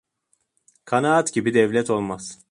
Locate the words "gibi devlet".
1.33-1.89